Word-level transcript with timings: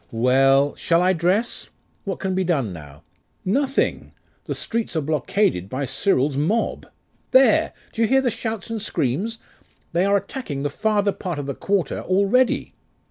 'Well: 0.09 0.73
shall 0.73 0.99
I 0.99 1.13
dress? 1.13 1.69
What 2.05 2.17
can 2.17 2.33
be 2.33 2.43
done 2.43 2.73
now?' 2.73 3.03
'Nothing! 3.45 4.13
The 4.45 4.55
streets 4.55 4.95
are 4.95 5.01
blockaded 5.01 5.69
by 5.69 5.85
Cyril's 5.85 6.35
mob 6.37 6.87
There! 7.29 7.71
do 7.93 8.01
you 8.01 8.07
hear 8.07 8.21
the 8.21 8.31
shouts 8.31 8.71
and 8.71 8.81
screams? 8.81 9.37
They 9.91 10.05
are 10.05 10.17
attacking 10.17 10.63
the 10.63 10.71
farther 10.71 11.11
part 11.11 11.37
of 11.37 11.45
the 11.45 11.53
quarter 11.53 11.99
already. 12.01 12.73